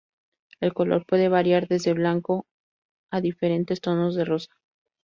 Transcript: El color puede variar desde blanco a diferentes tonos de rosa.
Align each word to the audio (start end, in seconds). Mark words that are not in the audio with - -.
El 0.61 0.73
color 0.73 1.05
puede 1.05 1.29
variar 1.29 1.67
desde 1.67 1.93
blanco 1.93 2.47
a 3.11 3.21
diferentes 3.21 3.81
tonos 3.81 4.15
de 4.15 4.25
rosa. 4.25 4.55